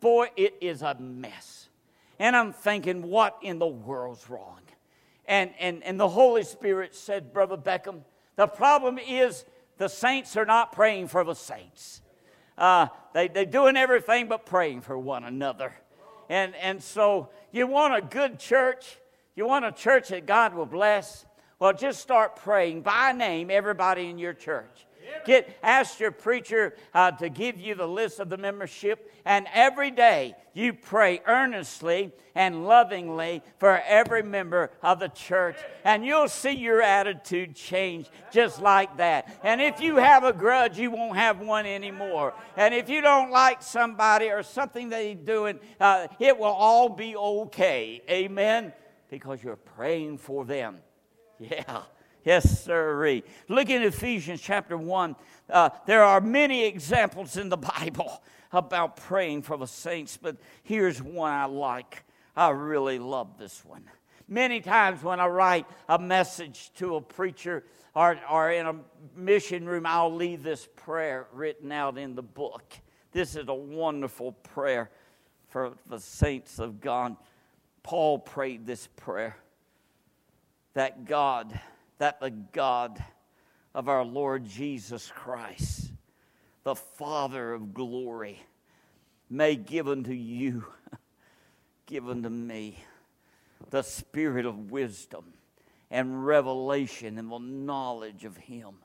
[0.00, 1.68] Boy, it is a mess.
[2.18, 4.60] And I'm thinking, what in the world's wrong?
[5.26, 8.02] And, and, and the Holy Spirit said, Brother Beckham,
[8.36, 9.44] the problem is
[9.76, 12.00] the saints are not praying for the saints.
[12.56, 15.72] Uh, they, they're doing everything but praying for one another.
[16.28, 18.98] And, and so you want a good church,
[19.34, 21.24] you want a church that God will bless.
[21.58, 24.86] Well, just start praying by name everybody in your church.
[25.24, 29.90] Get ask your preacher uh, to give you the list of the membership, and every
[29.90, 36.52] day you pray earnestly and lovingly for every member of the church, and you'll see
[36.52, 39.38] your attitude change just like that.
[39.42, 42.34] And if you have a grudge, you won't have one anymore.
[42.56, 47.16] And if you don't like somebody or something he's doing, uh, it will all be
[47.16, 48.02] okay.
[48.08, 48.72] Amen.
[49.10, 50.78] Because you're praying for them.
[51.40, 51.82] Yeah.
[52.28, 53.24] Yes, sirree.
[53.48, 55.16] Look in Ephesians chapter 1.
[55.48, 61.02] Uh, there are many examples in the Bible about praying for the saints, but here's
[61.02, 62.04] one I like.
[62.36, 63.82] I really love this one.
[64.28, 67.64] Many times when I write a message to a preacher
[67.94, 68.74] or, or in a
[69.16, 72.74] mission room, I'll leave this prayer written out in the book.
[73.10, 74.90] This is a wonderful prayer
[75.48, 77.16] for the saints of God.
[77.82, 79.34] Paul prayed this prayer
[80.74, 81.58] that God,
[81.98, 83.02] that the God
[83.74, 85.92] of our Lord Jesus Christ,
[86.64, 88.40] the Father of glory,
[89.30, 90.64] may give unto you,
[91.86, 92.78] give unto me,
[93.70, 95.24] the spirit of wisdom
[95.90, 98.76] and revelation and the knowledge of Him.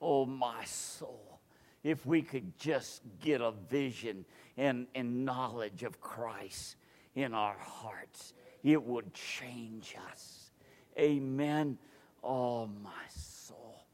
[0.00, 1.40] Oh, my soul,
[1.84, 4.24] if we could just get a vision
[4.56, 6.76] and, and knowledge of Christ
[7.14, 10.50] in our hearts, it would change us.
[10.98, 11.78] Amen.
[12.22, 13.84] Oh, my soul.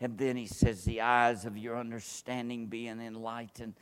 [0.00, 3.74] And then he says, The eyes of your understanding being enlightened.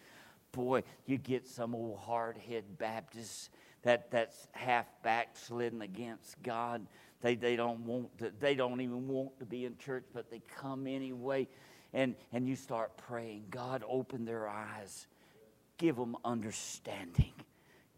[0.53, 3.51] Boy, you get some old hard head Baptists
[3.83, 6.87] that, that's half backslidden against God.
[7.23, 10.43] They, they don't want to, they don't even want to be in church, but they
[10.57, 11.49] come anyway.
[11.93, 15.07] And, and you start praying, God, open their eyes.
[15.77, 17.33] Give them understanding.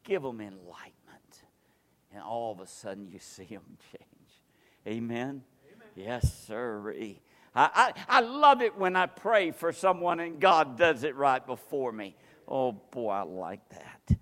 [0.04, 1.42] Give them enlightenment.
[2.12, 4.06] And all of a sudden you see them change.
[4.86, 5.42] Amen?
[5.94, 6.94] Yes, sir.
[7.54, 11.44] I, I, I love it when I pray for someone and God does it right
[11.44, 12.16] before me.
[12.48, 14.18] Oh, boy, I like that.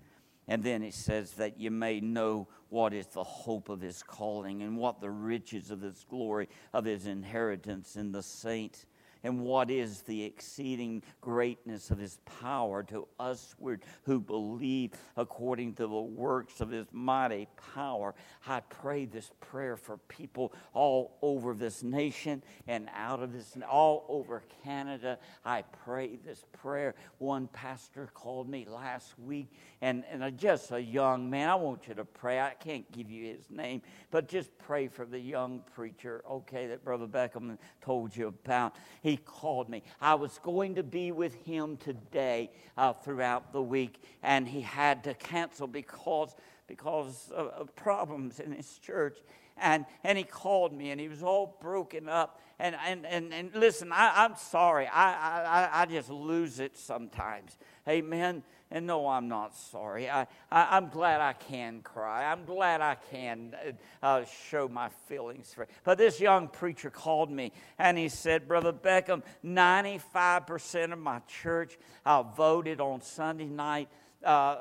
[0.47, 4.61] And then it says that you may know what is the hope of his calling
[4.63, 8.85] and what the riches of his glory, of his inheritance in the saints
[9.23, 13.55] and what is the exceeding greatness of his power to us
[14.03, 18.15] who believe according to the works of his mighty power.
[18.47, 24.05] I pray this prayer for people all over this nation and out of this, all
[24.09, 25.19] over Canada.
[25.45, 26.95] I pray this prayer.
[27.19, 29.47] One pastor called me last week,
[29.81, 31.49] and, and just a young man.
[31.49, 32.39] I want you to pray.
[32.39, 36.83] I can't give you his name, but just pray for the young preacher, okay, that
[36.83, 38.75] Brother Beckham told you about.
[39.01, 39.83] He he called me.
[39.99, 45.03] I was going to be with him today uh, throughout the week, and he had
[45.03, 46.33] to cancel because,
[46.67, 49.17] because of, problems in his church.
[49.57, 52.39] And, and he called me, and he was all broken up.
[52.57, 54.87] And, and, and, and listen, I, I'm sorry.
[54.87, 55.09] I,
[55.43, 57.57] I, I just lose it sometimes.
[57.87, 58.43] Amen.
[58.71, 60.09] And no, I'm not sorry.
[60.09, 62.31] I, I, am glad I can cry.
[62.31, 63.53] I'm glad I can
[64.01, 65.67] uh, uh, show my feelings for.
[65.83, 71.77] But this young preacher called me and he said, Brother Beckham, 95% of my church
[72.05, 73.89] uh, voted on Sunday night
[74.23, 74.57] uh,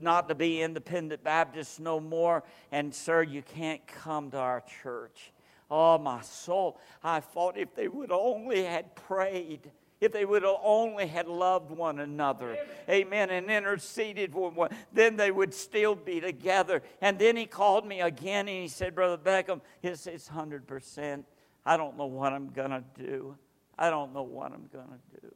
[0.00, 2.42] not to be independent Baptists no more.
[2.72, 5.32] And, sir, you can't come to our church.
[5.70, 6.78] Oh, my soul.
[7.02, 9.70] I thought if they would only had prayed
[10.04, 15.16] if they would have only had loved one another, amen, and interceded for one, then
[15.16, 16.82] they would still be together.
[17.00, 21.24] And then he called me again and he said, Brother Beckham, it's, it's 100%.
[21.64, 23.36] I don't know what I'm going to do.
[23.78, 25.34] I don't know what I'm going to do.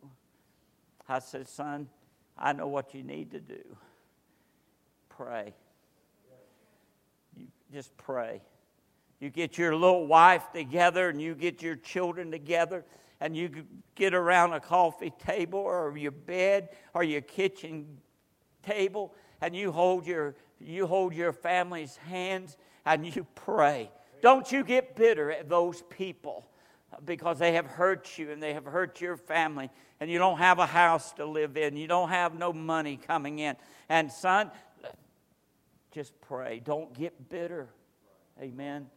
[1.09, 1.89] I said, Son,
[2.37, 3.65] I know what you need to do.
[5.09, 5.55] Pray.
[7.35, 8.43] You just pray.
[9.19, 12.85] You get your little wife together and you get your children together
[13.21, 17.99] and you get around a coffee table or your bed or your kitchen
[18.63, 23.91] table and you hold your you hold your family's hands and you pray.
[24.23, 26.49] Don't you get bitter at those people
[27.05, 30.59] because they have hurt you and they have hurt your family and you don't have
[30.59, 31.77] a house to live in.
[31.77, 33.57] You don't have no money coming in.
[33.89, 34.51] And son,
[35.93, 36.61] just pray.
[36.65, 37.69] Don't get bitter.
[38.41, 38.89] Amen.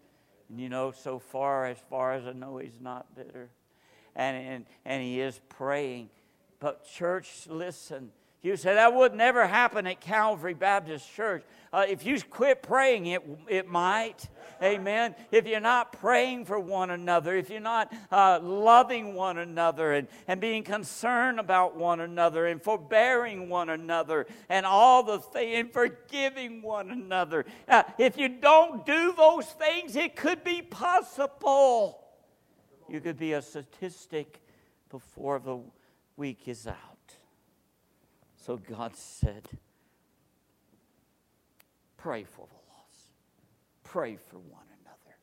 [0.49, 3.49] And you know, so far as far as I know, he's not bitter
[4.15, 6.09] and, and, and he is praying.
[6.59, 8.11] But, church, listen.
[8.43, 11.43] You say that would never happen at Calvary Baptist Church.
[11.71, 14.27] Uh, if you quit praying, it, it might.
[14.63, 15.15] Amen.
[15.31, 20.07] If you're not praying for one another, if you're not uh, loving one another and,
[20.27, 25.71] and being concerned about one another and forbearing one another and all the things and
[25.71, 32.00] forgiving one another, uh, if you don't do those things, it could be possible
[32.91, 34.41] you could be a statistic
[34.89, 35.59] before the
[36.17, 36.75] week is out.
[38.35, 39.47] So God said,
[41.95, 43.11] pray for the lost,
[43.83, 45.15] pray for one another.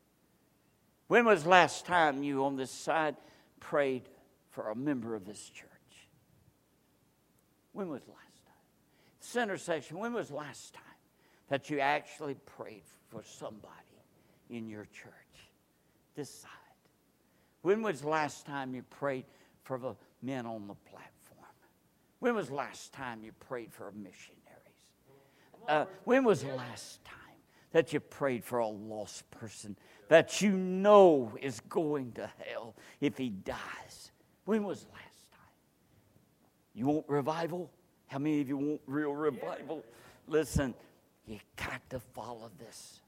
[1.07, 3.15] When was last time you on this side
[3.59, 4.09] prayed
[4.49, 5.69] for a member of this church?
[7.73, 8.55] When was last time?
[9.19, 10.83] Center section, when was last time
[11.49, 13.67] that you actually prayed for somebody
[14.49, 15.13] in your church?
[16.15, 16.58] This side.
[17.61, 19.25] When was last time you prayed
[19.63, 21.09] for the men on the platform?
[22.19, 24.35] When was last time you prayed for missionaries?
[25.67, 27.15] Uh, when was the last time
[27.71, 29.75] that you prayed for a lost person
[30.07, 34.11] that you know is going to hell if he dies?
[34.45, 35.39] When was the last time?
[36.73, 37.71] You want revival?
[38.07, 39.85] How many of you want real revival?
[40.27, 40.73] Listen,
[41.25, 43.01] you got to follow this.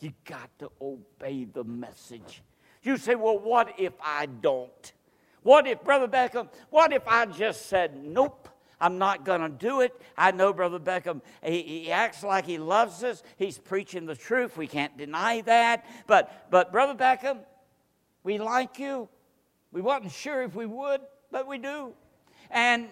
[0.00, 2.42] You got to obey the message.
[2.88, 4.92] You say, well, what if I don't?
[5.42, 8.48] What if, Brother Beckham, what if I just said, nope,
[8.80, 9.92] I'm not going to do it?
[10.16, 13.22] I know Brother Beckham, he, he, acts like he loves us.
[13.36, 14.56] He's preaching the truth.
[14.56, 15.84] We can't deny that.
[16.06, 17.40] But, but Brother Beckham,
[18.24, 19.10] we like you.
[19.70, 21.92] We wasn't sure if we would, but we do.
[22.50, 22.88] And,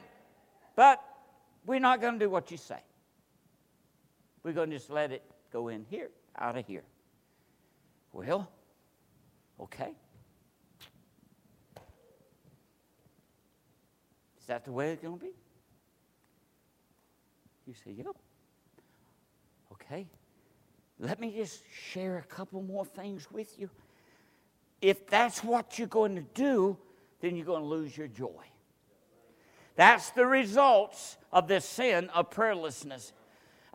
[0.74, 1.02] but
[1.64, 2.80] we're not going to do what you say.
[4.42, 6.84] We're going to just let it go in here, out of here.
[8.12, 8.46] Well,
[9.60, 9.92] okay.
[14.38, 15.32] Is that the way it's going to be?
[17.66, 18.16] You say, Yep.
[19.72, 20.06] Okay.
[20.98, 23.68] Let me just share a couple more things with you.
[24.80, 26.76] If that's what you're going to do,
[27.20, 28.44] then you're going to lose your joy.
[29.74, 33.12] That's the results of this sin of prayerlessness.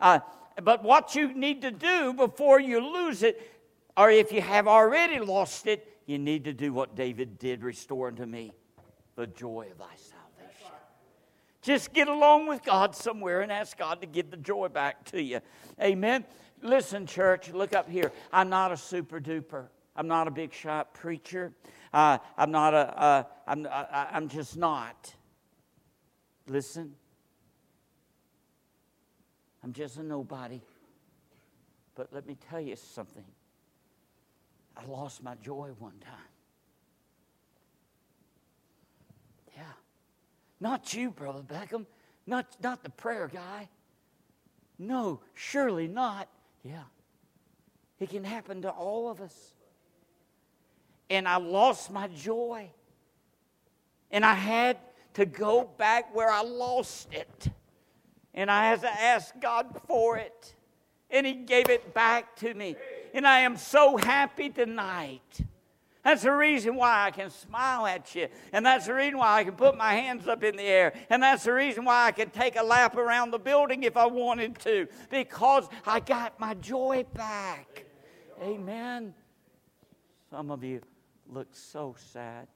[0.00, 0.20] Uh,
[0.62, 3.40] but what you need to do before you lose it,
[3.96, 8.08] or if you have already lost it, you need to do what David did restore
[8.08, 8.52] unto me
[9.16, 10.72] the joy of thy salvation.
[11.60, 15.22] Just get along with God somewhere and ask God to give the joy back to
[15.22, 15.40] you.
[15.80, 16.24] Amen.
[16.62, 18.10] Listen, church, look up here.
[18.32, 19.66] I'm not a super duper.
[19.94, 21.52] I'm not a big shot preacher.
[21.92, 23.00] Uh, I'm not a.
[23.00, 25.14] Uh, I'm, I, I'm just not.
[26.48, 26.94] Listen.
[29.62, 30.60] I'm just a nobody.
[31.94, 33.24] But let me tell you something.
[34.76, 36.14] I lost my joy one time.
[39.56, 39.62] Yeah.
[40.60, 41.86] Not you, Brother Beckham.
[42.26, 43.68] Not, not the prayer guy.
[44.78, 46.28] No, surely not.
[46.62, 46.84] Yeah.
[48.00, 49.54] It can happen to all of us.
[51.10, 52.70] And I lost my joy.
[54.10, 54.78] And I had
[55.14, 57.48] to go back where I lost it.
[58.34, 60.54] And I had to ask God for it.
[61.10, 62.76] And He gave it back to me.
[63.14, 65.40] And I am so happy tonight.
[66.02, 68.26] That's the reason why I can smile at you.
[68.52, 70.94] And that's the reason why I can put my hands up in the air.
[71.08, 74.06] And that's the reason why I can take a lap around the building if I
[74.06, 74.88] wanted to.
[75.10, 77.84] Because I got my joy back.
[78.42, 79.14] Amen.
[80.28, 80.80] Some of you
[81.28, 82.48] look so sad.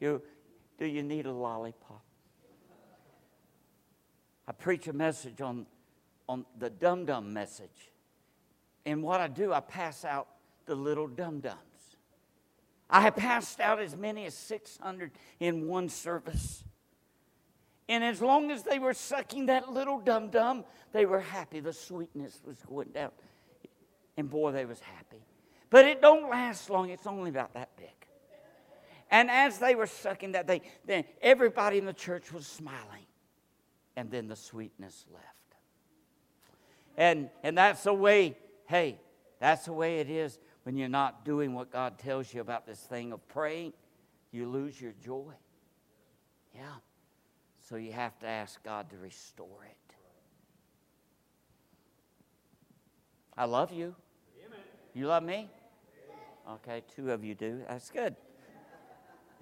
[0.00, 0.22] You,
[0.78, 2.02] do you need a lollipop?
[4.48, 5.66] I preach a message on,
[6.32, 7.92] on the dum dum message.
[8.86, 10.28] And what I do, I pass out
[10.64, 11.58] the little dum dums.
[12.88, 16.64] I have passed out as many as 600 in one service.
[17.86, 21.60] And as long as they were sucking that little dum dum, they were happy.
[21.60, 23.10] The sweetness was going down.
[24.16, 25.22] And boy, they was happy.
[25.68, 26.88] But it don't last long.
[26.88, 27.88] It's only about that big.
[29.10, 33.06] And as they were sucking that, they, then everybody in the church was smiling
[33.96, 35.41] and then the sweetness left.
[36.96, 38.36] And, and that's the way,
[38.66, 38.98] hey,
[39.40, 42.78] that's the way it is when you're not doing what God tells you about this
[42.78, 43.72] thing of praying.
[44.30, 45.32] You lose your joy.
[46.54, 46.62] Yeah.
[47.68, 49.94] So you have to ask God to restore it.
[53.36, 53.94] I love you.
[54.94, 55.48] You love me?
[56.50, 57.62] Okay, two of you do.
[57.68, 58.14] That's good.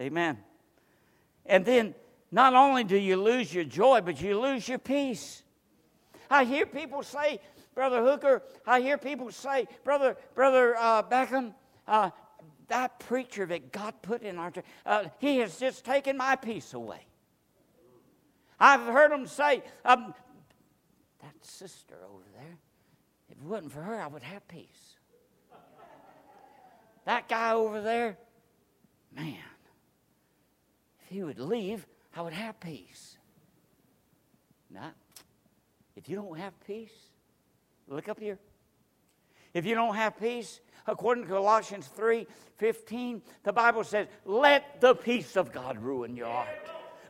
[0.00, 0.38] Amen.
[1.44, 1.94] And then
[2.30, 5.42] not only do you lose your joy, but you lose your peace.
[6.30, 7.40] I hear people say,
[7.74, 11.54] Brother Hooker, I hear people say, Brother, Brother uh, Beckham,
[11.88, 12.10] uh,
[12.68, 16.72] that preacher that God put in our church, uh, he has just taken my peace
[16.72, 17.04] away.
[18.60, 20.14] I've heard them say, um,
[21.20, 22.58] that sister over there,
[23.28, 24.96] if it wasn't for her, I would have peace.
[27.06, 28.16] that guy over there,
[29.14, 29.36] man,
[31.02, 33.16] if he would leave, I would have peace.
[34.70, 34.94] Not.
[36.00, 36.94] If you don't have peace,
[37.86, 38.38] look up here.
[39.52, 42.26] If you don't have peace, according to Colossians 3
[42.56, 46.48] 15, the Bible says, let the peace of God ruin your heart.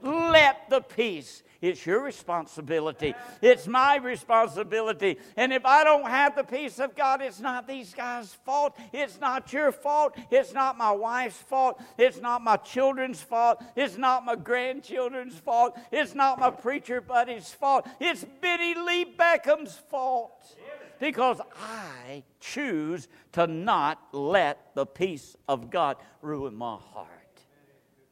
[0.03, 1.45] Let the peace.
[1.61, 3.15] It's your responsibility.
[3.43, 5.19] It's my responsibility.
[5.37, 8.79] And if I don't have the peace of God, it's not these guys' fault.
[8.93, 10.17] It's not your fault.
[10.31, 11.81] It's not my wife's fault.
[11.99, 13.63] It's not my children's fault.
[13.77, 15.79] It's not my grandchildren's fault.
[15.93, 17.87] It's not my preacher buddy's fault.
[18.01, 20.57] It's Biddy Lee Beckham's fault.
[20.99, 27.09] Because I choose to not let the peace of God ruin my heart.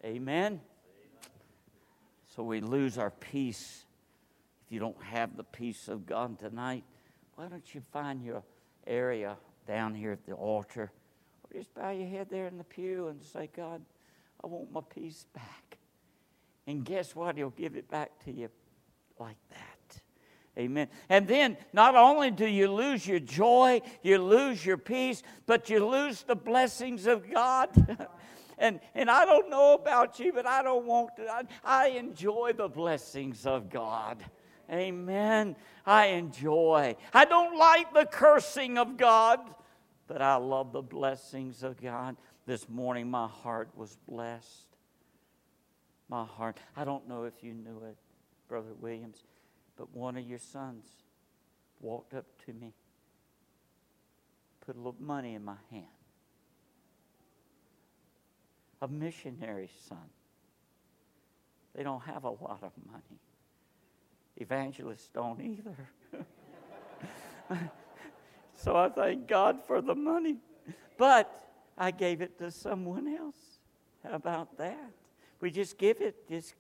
[0.05, 0.61] Amen.
[2.39, 3.85] So we lose our peace.
[4.65, 6.85] If you don't have the peace of God tonight,
[7.35, 8.45] why don't you find your
[8.87, 9.37] area
[9.67, 10.93] down here at the altar?
[11.43, 13.83] Or just bow your head there in the pew and say, God,
[14.45, 15.79] I want my peace back.
[16.69, 17.37] And guess what?
[17.37, 18.51] He'll give it back to you
[19.19, 20.01] like that.
[20.57, 20.87] Amen.
[21.09, 25.85] And then not only do you lose your joy, you lose your peace, but you
[25.85, 27.71] lose the blessings of God.
[28.59, 31.29] and, and I don't know about you, but I don't want to.
[31.29, 34.25] I, I enjoy the blessings of God.
[34.71, 35.57] Amen.
[35.87, 36.97] I enjoy.
[37.15, 39.41] I don't like the cursing of God,
[40.07, 42.17] but I love the blessings of God.
[42.47, 44.69] This morning, my heart was blessed
[46.09, 46.59] my heart.
[46.77, 47.97] I don't know if you knew it,
[48.49, 49.25] Brother Williams,
[49.77, 50.87] but one of your sons
[51.81, 52.73] walked up to me,
[54.65, 55.87] put a little money in my hand.
[58.81, 60.11] A missionary son.
[61.75, 63.21] They don't have a lot of money.
[64.37, 65.77] Evangelists don't either.
[68.55, 70.37] so I thank God for the money.
[70.97, 73.59] But I gave it to someone else.
[74.05, 74.91] How about that?
[75.41, 76.55] We just give it, just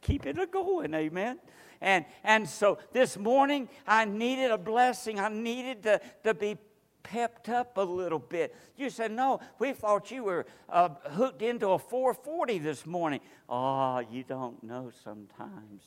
[0.00, 1.38] keep it a going, amen.
[1.80, 5.18] And and so this morning I needed a blessing.
[5.18, 6.56] I needed to, to be
[7.02, 8.54] pepped up a little bit.
[8.76, 13.20] You said, No, we thought you were uh, hooked into a 440 this morning.
[13.48, 15.82] Oh, you don't know sometimes.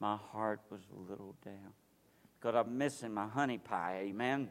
[0.00, 1.72] My heart was a little down
[2.38, 4.50] because I'm missing my honey pie, amen?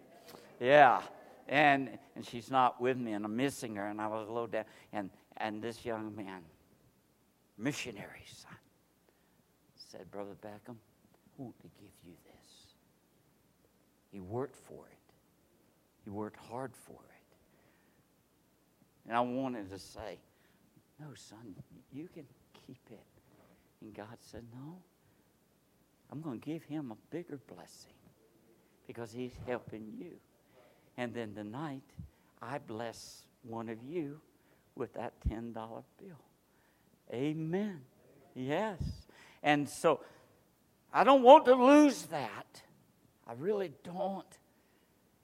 [0.59, 1.01] Yeah.
[1.47, 4.47] And, and she's not with me, and I'm missing her, and I was a little
[4.47, 4.65] down.
[4.93, 6.41] And, and this young man,
[7.57, 8.55] missionary son,
[9.75, 12.73] said, Brother Beckham, I want to give you this.
[14.11, 14.97] He worked for it,
[16.03, 17.35] he worked hard for it.
[19.07, 20.19] And I wanted to say,
[20.99, 21.55] No, son,
[21.91, 22.25] you can
[22.65, 22.99] keep it.
[23.81, 24.77] And God said, No,
[26.11, 27.93] I'm going to give him a bigger blessing
[28.87, 30.11] because he's helping you.
[30.97, 31.83] And then tonight,
[32.41, 34.19] I bless one of you
[34.75, 35.83] with that $10 bill.
[37.11, 37.81] Amen.
[38.35, 38.81] Yes.
[39.41, 40.01] And so
[40.93, 42.61] I don't want to lose that.
[43.27, 44.25] I really don't.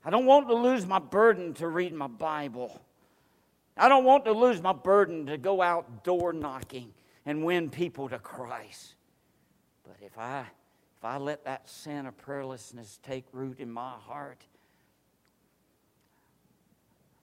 [0.03, 2.81] I don't want to lose my burden to read my Bible.
[3.75, 6.93] I don't want to lose my burden to go out door knocking
[7.25, 8.95] and win people to Christ.
[9.83, 10.45] But if I
[10.97, 14.43] if I let that sin of prayerlessness take root in my heart,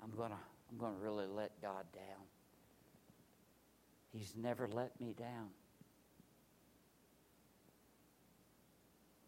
[0.03, 0.39] I'm gonna
[0.71, 2.25] I'm gonna really let God down.
[4.13, 5.49] He's never let me down.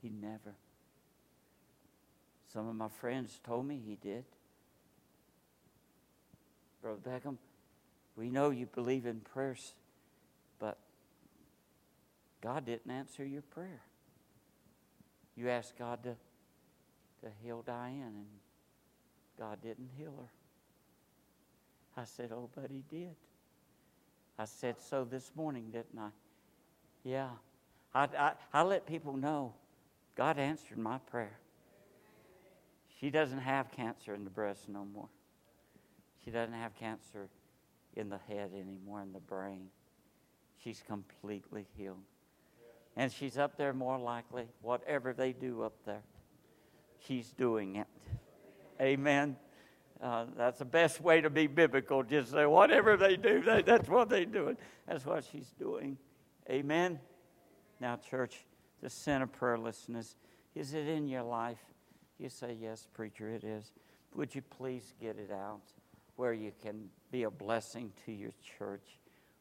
[0.01, 0.55] He never.
[2.53, 4.25] Some of my friends told me he did.
[6.83, 7.37] Brother Beckham,
[8.17, 9.75] we know you believe in prayers,
[10.59, 10.79] but
[12.41, 13.83] God didn't answer your prayer.
[15.37, 16.17] You asked God to,
[17.23, 18.27] to heal Diane, and
[19.39, 20.31] God didn't heal her.
[22.01, 23.15] I said, Oh, but He did.
[24.39, 26.09] I said so this morning, didn't I?
[27.03, 27.31] Yeah.
[27.95, 29.55] I, I, I let people know
[30.15, 31.39] God answered my prayer.
[33.01, 35.09] She doesn't have cancer in the breast no more.
[36.25, 37.29] She doesn't have cancer
[37.95, 39.69] in the head anymore, in the brain.
[40.63, 42.03] She's completely healed.
[42.97, 46.03] And she's up there more likely, whatever they do up there,
[47.07, 47.87] she's doing it.
[48.81, 49.37] Amen.
[50.03, 52.03] Uh, that's the best way to be biblical.
[52.03, 54.57] Just say, whatever they do, they, that's what they're doing.
[54.89, 55.97] That's what she's doing.
[56.51, 56.99] Amen.
[57.81, 58.45] Now, church,
[58.83, 60.17] the sin of prayerlessness,
[60.55, 61.59] is it in your life?
[62.19, 63.73] You say, yes, preacher, it is.
[64.15, 65.63] Would you please get it out
[66.17, 68.99] where you can be a blessing to your church,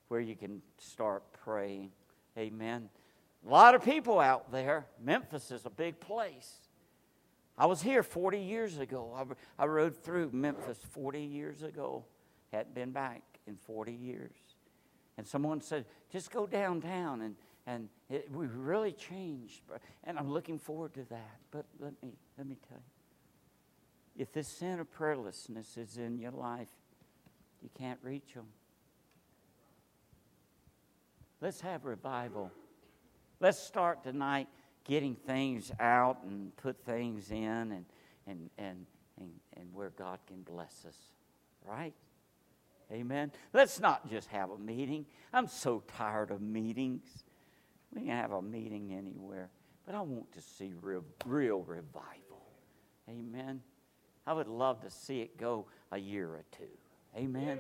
[0.09, 1.91] where you can start praying?
[2.37, 2.89] Amen.
[3.45, 4.85] A lot of people out there.
[5.03, 6.57] Memphis is a big place.
[7.57, 9.11] I was here 40 years ago.
[9.17, 12.05] I, I rode through Memphis 40 years ago.
[12.51, 14.35] Hadn't been back in 40 years.
[15.17, 17.21] And someone said, just go downtown.
[17.21, 17.35] And,
[17.67, 19.61] and it, we really changed.
[20.05, 21.35] And I'm looking forward to that.
[21.51, 26.31] But let me, let me tell you if this sin of prayerlessness is in your
[26.31, 26.69] life,
[27.61, 28.47] you can't reach them.
[31.39, 32.51] Let's have revival.
[33.39, 34.47] Let's start tonight
[34.85, 37.85] getting things out and put things in and,
[38.25, 38.85] and, and,
[39.19, 40.97] and, and where God can bless us.
[41.63, 41.93] Right?
[42.91, 43.31] Amen.
[43.53, 45.05] Let's not just have a meeting.
[45.31, 47.25] I'm so tired of meetings.
[47.93, 49.49] We can have a meeting anywhere,
[49.85, 52.45] but I want to see real, real revival.
[53.09, 53.61] Amen.
[54.25, 56.65] I would love to see it go a year or two.
[57.15, 57.59] Amen.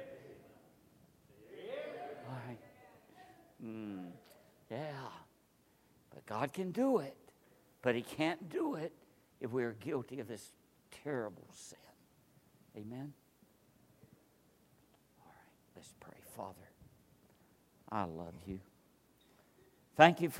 [3.63, 4.09] Mm,
[4.69, 4.91] yeah.
[6.13, 7.15] But God can do it.
[7.81, 8.91] But He can't do it
[9.39, 10.51] if we're guilty of this
[11.03, 11.77] terrible sin.
[12.75, 13.13] Amen.
[15.21, 15.75] All right.
[15.75, 16.17] Let's pray.
[16.35, 16.69] Father,
[17.91, 18.59] I love you.
[19.97, 20.35] Thank you for